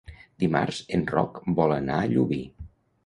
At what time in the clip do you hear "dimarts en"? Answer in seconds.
0.43-1.05